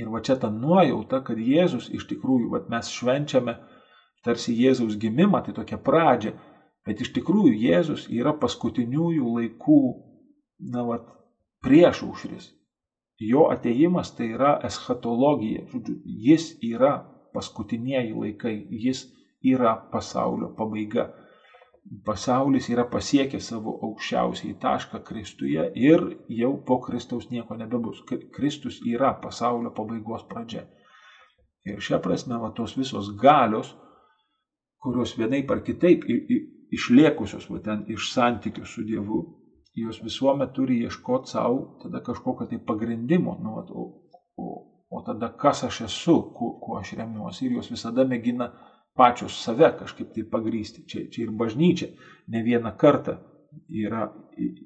[0.00, 3.58] Ir va čia ta nuojauta, kad Jėzus iš tikrųjų, va mes švenčiame
[4.24, 6.32] tarsi Jėzaus gimimą, tai tokia pradžia,
[6.86, 9.82] bet iš tikrųjų Jėzus yra paskutiniųjų laikų,
[10.72, 11.10] na, vat,
[11.62, 12.50] prieš aušris.
[13.22, 16.94] Jo ateimas tai yra eschatologija, žodžiu, jis yra
[17.34, 19.04] paskutiniai laikai, jis
[19.42, 21.10] yra pasaulio pabaiga.
[22.06, 28.02] Pasaulis yra pasiekęs savo aukščiausiai tašką Kristuje ir jau po Kristaus nieko nebebus.
[28.36, 30.62] Kristus yra pasaulio pabaigos pradžia.
[31.66, 33.74] Ir šią prasme, va, tos visos galios,
[34.82, 36.06] kurios vienaip ar kitaip
[36.74, 39.20] išliekusios va, ten iš santykių su Dievu,
[39.74, 43.84] jos visuomet turi ieškoti savo tada kažkokio tai pagrindimo, nu, va, o,
[44.36, 44.46] o,
[44.90, 48.50] o tada kas aš esu, kuo, kuo aš remiuosi ir jos visada mėgina
[48.94, 50.84] pačios save kažkaip tai pagrysti.
[50.86, 51.88] Čia, čia ir bažnyčia
[52.28, 53.16] ne vieną kartą
[53.68, 54.10] yra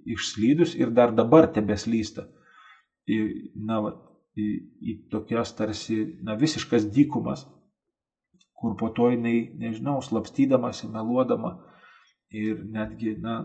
[0.07, 2.27] išslydus ir dar dabar tebeslysta.
[3.07, 3.19] Į,
[3.63, 3.93] na, va,
[4.35, 4.49] į,
[4.83, 7.45] į tokias tarsi na, visiškas dykumas,
[8.59, 11.57] kur po to jinai, nežinau, slapstydamasi, meluodama
[12.31, 13.41] ir netgi, na,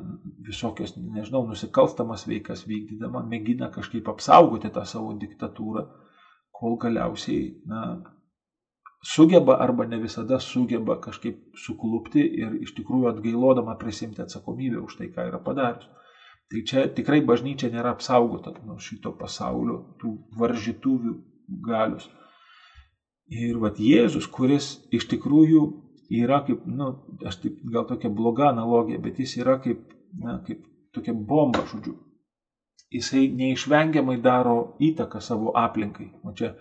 [0.46, 5.86] visokias, nežinau, nusikalstamas veikas vykdydama, mėgina kažkaip apsaugoti tą savo diktatūrą,
[6.58, 7.84] kol galiausiai, na,
[9.02, 15.10] sugeba arba ne visada sugeba kažkaip suklupti ir iš tikrųjų atgailodama prisimti atsakomybę už tai,
[15.13, 15.89] ką yra padarius.
[16.52, 21.13] Tai čia tikrai bažnyčia nėra apsaugota nuo šito pasaulio, tų varžytuvių
[21.63, 22.10] galius.
[23.32, 25.62] Ir vat Jėzus, kuris iš tikrųjų
[26.12, 29.84] yra kaip, na, nu, aš taip gal tokia bloga analogija, bet jis yra kaip,
[30.19, 30.63] na, kaip
[30.95, 31.95] tokia bomba, žodžiu.
[32.91, 36.10] Jisai neišvengiamai daro įtaką savo aplinkai.
[36.28, 36.52] O čia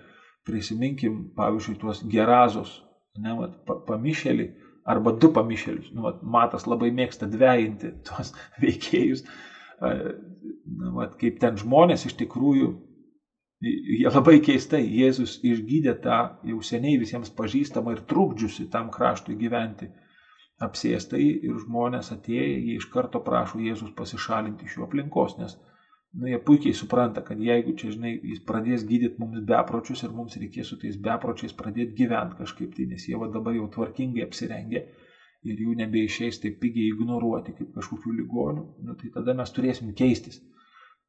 [0.46, 2.76] prisiminkim, pavyzdžiui, tuos gerazos,
[3.18, 3.56] ne, vat,
[3.88, 4.46] pamišėlį
[4.90, 5.90] arba du pamišėlius.
[5.94, 8.30] Nu, vat, matas labai mėgsta dvejinti tuos
[8.62, 9.24] veikėjus.
[9.80, 12.70] Na, vat, kaip ten žmonės iš tikrųjų
[13.60, 16.18] Jie labai keistai, Jėzus išgydė tą
[16.50, 19.88] jau seniai visiems pažįstamą ir trukdžiusi tam kraštui gyventi.
[20.66, 26.30] Apsėstai ir žmonės atėję, jie iš karto prašo Jėzus pasišalinti iš jų aplinkos, nes nu,
[26.30, 30.72] jie puikiai supranta, kad jeigu čia, žinai, jis pradės gydyti mums bepročius ir mums reikės
[30.72, 34.84] su tais bepročiais pradėti gyventi kažkaip tai, nes jie va dabar jau tvarkingai apsirengė
[35.48, 40.40] ir jų nebeišeis taip pigiai ignoruoti kaip kažkokių ligonių, nu, tai tada mes turėsim keistis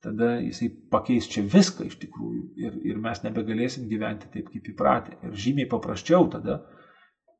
[0.01, 5.17] tada jisai pakeis čia viską iš tikrųjų ir, ir mes nebegalėsim gyventi taip kaip įpratę.
[5.25, 6.61] Ir žymiai paprasčiau tada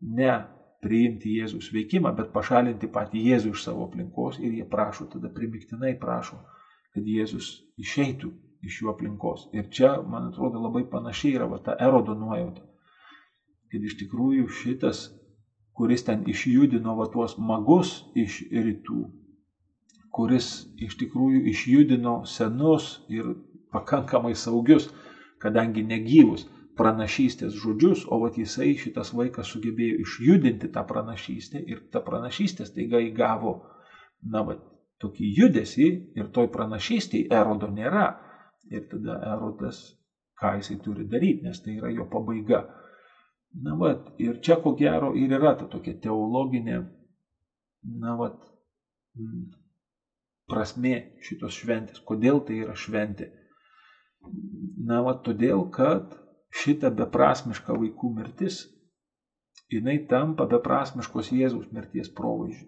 [0.01, 0.33] ne
[0.81, 5.93] priimti Jėzus veikimą, bet pašalinti patį Jėzų iš savo aplinkos ir jie prašo, tada primiktinai
[6.01, 6.41] prašo,
[6.93, 8.31] kad Jėzus išeitų
[8.65, 9.47] iš jų aplinkos.
[9.57, 12.65] Ir čia, man atrodo, labai panašiai yra va, ta erodo nuojauta,
[13.71, 15.07] kad iš tikrųjų šitas,
[15.77, 19.05] kuris ten išjudino va tuos magus iš rytų,
[20.15, 20.47] kuris
[20.81, 23.33] iš tikrųjų išjudino senus ir
[23.71, 24.89] pakankamai saugius,
[25.41, 26.45] kadangi negyvus
[26.77, 33.01] pranašystės žodžius, o vat jisai šitas vaikas sugebėjo išjudinti tą pranašystę ir ta pranašystė staiga
[33.03, 33.55] įgavo,
[34.31, 34.61] na, vat,
[35.01, 38.11] tokį judesį ir toj pranašystėje erodo nėra.
[38.71, 39.79] Ir tada erodas,
[40.39, 42.61] ką jisai turi daryti, nes tai yra jo pabaiga.
[43.65, 46.77] Na, vat, ir čia ko gero ir yra ta tokia teologinė,
[47.99, 48.37] na, vat,
[50.51, 53.31] prasme šitos šventės, kodėl tai yra šventė.
[54.89, 56.13] Na, va, todėl, kad
[56.61, 58.61] šita beprasmiška vaikų mirtis,
[59.71, 62.67] jinai tampa beprasmiškos Jėzaus mirties provaizdžiu.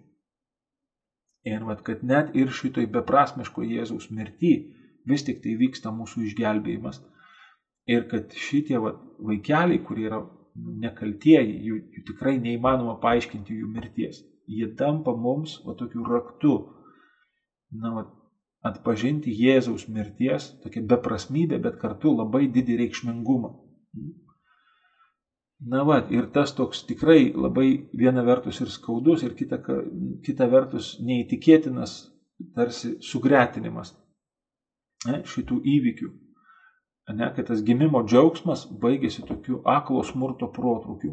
[1.44, 4.54] Ir va, kad net ir šitoj beprasmiško Jėzaus mirty
[5.10, 7.02] vis tik tai vyksta mūsų išgelbėjimas.
[7.92, 10.22] Ir kad šitie va, vaikeliai, kurie yra
[10.84, 14.22] nekaltieji, jų, jų tikrai neįmanoma paaiškinti jų mirties.
[14.48, 16.54] Jie tampa mums va, tokiu raktu
[17.80, 18.04] na, va,
[18.64, 23.52] atpažinti Jėzaus mirties, tokia beprasmybė, bet kartu labai didį reikšmingumą.
[25.74, 29.60] Na va, ir tas toks tikrai labai viena vertus ir skaudus, ir kita,
[30.24, 31.94] kita vertus neįtikėtinas
[32.56, 33.94] tarsi sugretinimas
[35.08, 36.10] ne, šitų įvykių.
[37.14, 41.12] Ne, kad tas gimimo džiaugsmas baigėsi tokiu aklo smurto protrukiu,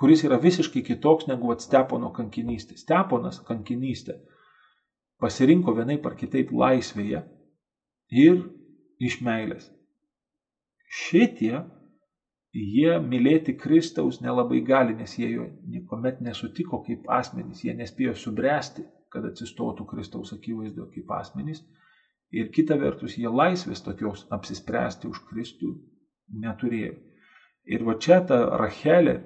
[0.00, 2.78] kuris yra visiškai kitoks negu Stepono kankinystė.
[2.80, 4.16] Steponas kankinystė
[5.22, 7.22] pasirinko vienai par kitaip laisvėje
[8.24, 8.40] ir
[9.02, 9.68] iš meilės.
[10.92, 11.54] Šitie,
[12.52, 18.84] jie mylėti Kristaus nelabai gali, nes jie jo niekuomet nesutiko kaip asmenys, jie nespėjo subręsti,
[19.12, 21.62] kad atsistotų Kristaus akivaizdoje kaip asmenys.
[22.32, 25.72] Ir kita vertus, jie laisvės tokios apsispręsti už Kristų
[26.44, 26.94] neturėjo.
[27.68, 29.20] Ir va čia ta Rachelė,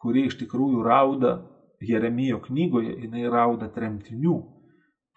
[0.00, 1.36] kuri iš tikrųjų rauda
[1.84, 4.38] Jeremijo knygoje, jinai rauda tremtinių,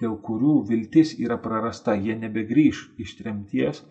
[0.02, 3.82] dėl kurių viltis yra prarasta, jie nebegrįž iš tremties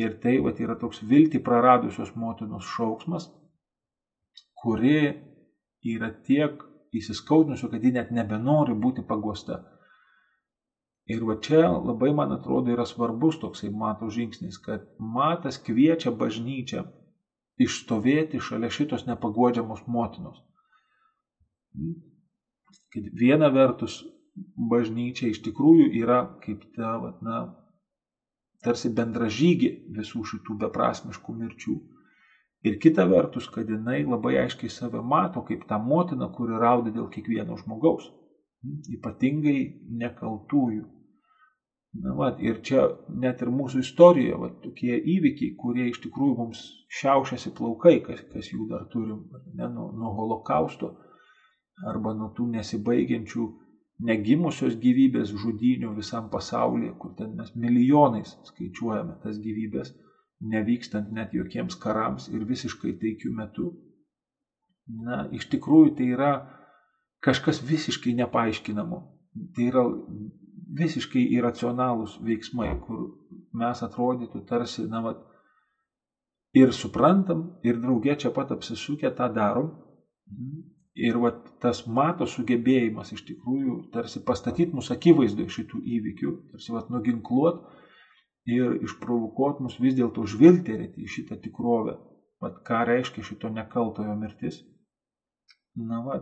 [0.00, 3.28] ir tai vat, yra toks viltį praradusios motinos šauksmas,
[4.62, 5.12] kuri
[5.94, 9.60] yra tiek įsiskaudinusio, kad ji net nebenori būti paguosta.
[11.10, 16.86] Ir va čia labai, man atrodo, yra svarbus toksai mato žingsnis, kad matas kviečia bažnyčią
[17.60, 20.40] išstovėti šalia šitos nepagodžiamos motinos.
[22.94, 24.00] Kad viena vertus
[24.70, 27.44] bažnyčia iš tikrųjų yra kaip ta, vat, na,
[28.64, 31.76] tarsi bendražygė visų šitų beprasmiškų mirčių.
[32.64, 37.10] Ir kita vertus, kad jinai labai aiškiai save mato kaip tą motiną, kuri rauda dėl
[37.12, 38.08] kiekvieno žmogaus,
[38.96, 39.58] ypatingai
[40.02, 40.84] nekaltųjų.
[42.02, 42.88] Na, va, ir čia
[43.22, 46.62] net ir mūsų istorijoje va, tokie įvykiai, kurie iš tikrųjų mums
[47.00, 49.20] šiaušiasi plaukai, kas, kas jų dar turim,
[49.52, 50.96] ne, nuo, nuo holokausto
[51.86, 53.46] arba nuo tų nesibaigiančių
[54.02, 59.94] negimusios gyvybės žudinių visam pasaulyje, kur ten mes milijonais skaičiuojame tas gyvybės,
[60.40, 63.70] nevykstant net jokiems karams ir visiškai taikių metų.
[65.04, 66.32] Na, iš tikrųjų tai yra
[67.24, 68.98] kažkas visiškai nepaaiškinamo.
[69.54, 69.84] Tai yra
[70.74, 73.06] visiškai iracionalūs veiksmai, kur
[73.54, 75.22] mes atrodytų tarsi, na, vat,
[76.54, 79.72] ir suprantam, ir draugė čia pat apsisukę tą darom,
[80.94, 86.84] Ir va, tas mato sugebėjimas iš tikrųjų tarsi pastatyti mus akivaizdoje šitų įvykių, tarsi va,
[86.94, 87.64] nuginkluot
[88.46, 91.96] ir išprovokuot mus vis dėlto žvilgterėti į šitą tikrovę,
[92.38, 94.60] va, ką reiškia šito nekaltojo mirtis.
[95.74, 96.20] Na, va,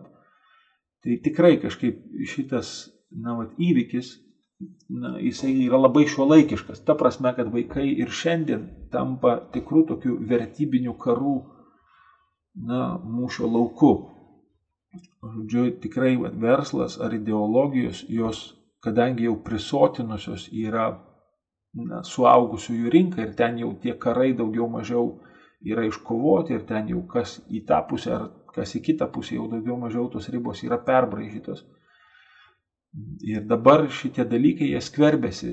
[1.05, 2.01] tai tikrai kažkaip
[2.33, 2.73] šitas
[3.13, 4.15] na, va, įvykis,
[4.89, 6.81] na, jisai yra labai šiuolaikiškas.
[6.87, 11.37] Ta prasme, kad vaikai ir šiandien tampa tikrų tokių vertybinių karų
[12.65, 13.93] na, mūšio lauku
[15.23, 18.43] žodžiu, tikrai va, verslas ar ideologijos, jos,
[18.85, 20.87] kadangi jau prisotinusios yra
[21.73, 25.21] na, suaugusiųjų rinka ir ten jau tie karai daugiau mažiau
[25.65, 29.47] yra iškovoti ir ten jau kas į tą pusę ar kas į kitą pusę jau
[29.49, 31.65] daugiau mažiau tos ribos yra perbraižytos.
[33.25, 35.53] Ir dabar šitie dalykai jie skverbėsi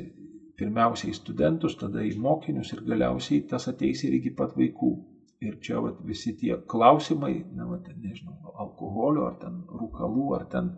[0.60, 4.92] pirmiausiai į studentus, tada į mokinius ir galiausiai tas ateis ir iki pat vaikų.
[5.40, 10.74] Ir čia vat, visi tie klausimai, na, vat, nežinau, alkoholio, ar ten rūkalų, ar ten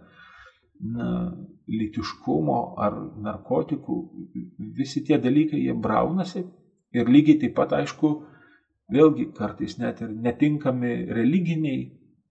[0.94, 1.08] na,
[1.70, 3.98] lytiškumo, ar narkotikų,
[4.78, 6.44] visi tie dalykai jie braunasi
[6.94, 8.14] ir lygiai taip pat, aišku,
[8.94, 11.82] vėlgi kartais net ir netinkami religiniai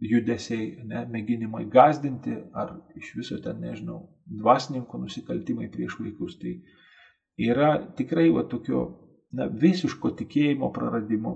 [0.00, 4.04] judesiai, ne, mėginimai gazdinti, ar iš viso ten, nežinau,
[4.40, 6.38] dvasininkų nusikaltimai prieš vaikus.
[6.40, 6.54] Tai
[7.50, 8.84] yra tikrai va tokio
[9.36, 11.34] na, visiško tikėjimo praradimo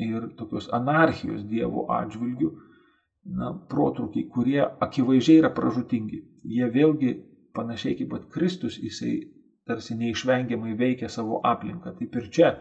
[0.00, 2.50] ir tokios anarchijos Dievo atžvilgių,
[3.36, 6.22] na, protrukiai, kurie akivaizdžiai yra pražutingi.
[6.44, 7.14] Jie vėlgi
[7.56, 9.18] panašiai kaip pat Kristus, jisai
[9.68, 11.94] tarsi neišvengiamai veikia savo aplinką.
[11.98, 12.54] Taip ir čia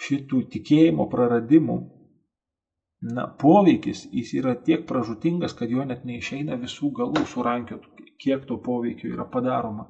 [0.00, 1.78] šitų tikėjimo praradimų
[3.00, 8.60] na, poveikis jis yra tiek pražutingas, kad jo net neišeina visų galų surankioti, kiek to
[8.60, 9.88] poveikio yra padaroma.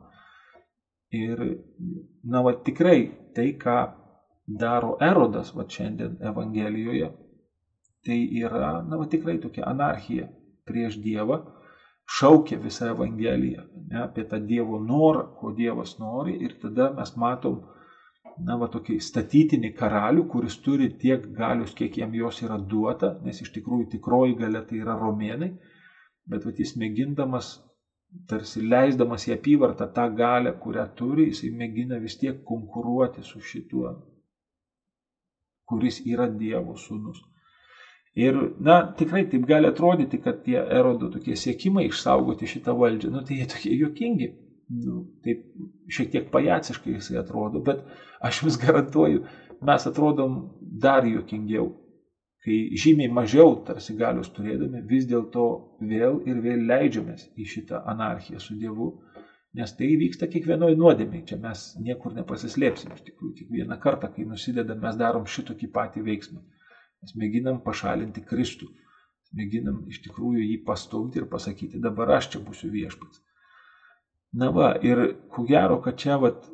[1.11, 1.41] Ir,
[2.23, 3.01] na, va tikrai
[3.35, 3.79] tai, ką
[4.59, 7.11] daro erodas, va šiandien Evangelijoje,
[8.07, 10.29] tai yra, na, va tikrai tokia anarchija
[10.67, 11.41] prieš Dievą,
[12.19, 16.37] šaukia visą Evangeliją ne, apie tą Dievo norą, ko Dievas nori.
[16.45, 17.61] Ir tada mes matom,
[18.47, 23.43] na, va tokį statytinį karalių, kuris turi tiek galius, kiek jam jos yra duota, nes
[23.45, 25.53] iš tikrųjų tikroji galia tai yra romėnai,
[26.31, 27.59] bet va jis mėgindamas
[28.31, 33.93] tarsi leisdamas į apyvartą tą galę, kurią turi, jisai mėgina vis tiek konkuruoti su šituo
[35.71, 37.23] kuris yra Dievo sūnus.
[38.19, 43.23] Ir, na, tikrai taip gali atrodyti, kad tie erodo tokie siekimai išsaugoti šitą valdžią, nu,
[43.27, 44.33] tai jie tokie juokingi.
[44.71, 45.41] nu, taip
[45.91, 47.81] šiek tiek pajaciškai jisai atrodo, bet
[48.23, 49.25] aš vis garantuoju,
[49.67, 50.37] mes atrodom
[50.85, 51.65] dar juokingiau,
[52.45, 55.47] kai žymiai mažiau tarsi galius turėdami, vis dėlto
[55.91, 58.93] vėl ir vėl leidžiamės į šitą anarchiją su Dievu,
[59.59, 64.79] nes tai vyksta kiekvienoje nuodėmėje, čia mes niekur nepasislėpsim, iš tikrųjų, kiekvieną kartą, kai nusidedam,
[64.85, 66.43] mes darom šitokį patį veiksmą,
[67.03, 68.71] mes mėginam pašalinti Kristų,
[69.35, 73.23] mėginam iš tikrųjų jį pastumti ir pasakyti, dabar aš čia būsiu viešpats.
[74.33, 75.03] Na va, ir
[75.35, 76.45] ko gero, kad čia vat,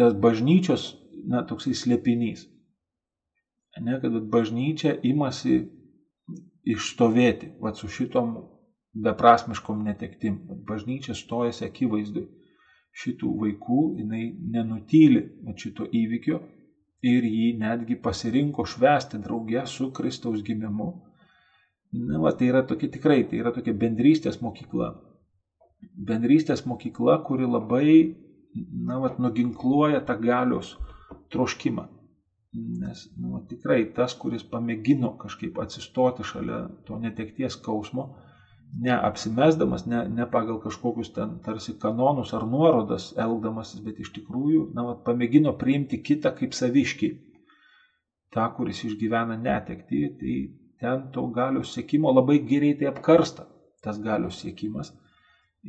[0.00, 0.94] tas bažnyčios,
[1.28, 2.46] na, toksai slėpinys.
[3.84, 5.66] Ne, kad bažnyčia imasi
[6.66, 8.38] išstovėti, vat, su šitom
[8.94, 10.38] beprasmiškom netektim.
[10.68, 12.26] Bažnyčia stojasi akivaizdui
[12.98, 14.22] šitų vaikų, jinai
[14.54, 15.24] nenutyli
[15.56, 16.40] šito įvykio
[17.06, 20.88] ir jį netgi pasirinko švesti draugę su Kristaus gimimu.
[21.92, 24.90] Na, va, tai yra tokia tikrai, tai yra tokia bendrystės mokykla
[26.08, 27.92] bendrystės mokykla, kuri labai,
[28.88, 30.74] na, vat, nuginkluoja tą galios
[31.32, 31.86] troškimą.
[32.82, 38.08] Nes nu, tikrai tas, kuris pamėgino kažkaip atsistoti šalia to netekties skausmo,
[38.76, 44.84] neapsimesdamas, ne, ne pagal kažkokius ten tarsi kanonus ar nuorodas elgdamasis, bet iš tikrųjų, na,
[44.90, 47.10] vat, pamėgino priimti kitą kaip saviškį.
[48.34, 50.34] Ta, kuris išgyvena netekti, tai
[50.80, 53.48] ten to galios siekimo labai greitai apkarsta
[53.82, 54.92] tas galios siekimas.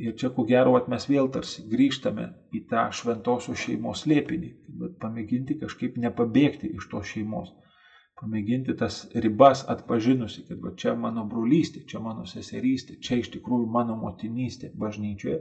[0.00, 4.50] Ir čia, ko gero, mes vėl tarsi grįžtame į tą šventosios šeimos slėpinį,
[4.82, 7.50] bet pamėginti kažkaip nepabėgti iš tos šeimos,
[8.20, 13.68] pamėginti tas ribas atpažinusi, kad va, čia mano brolystė, čia mano seserystė, čia iš tikrųjų
[13.72, 15.40] mano motinystė bažnyčioje,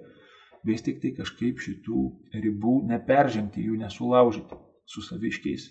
[0.67, 2.03] vis tik tai kažkaip šitų
[2.45, 4.59] ribų neperžengti, jų nesulaužyti,
[4.89, 5.69] su saviškiais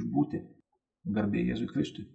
[0.00, 0.42] išbūti.
[1.16, 2.08] Garbė Jėzui Kristui.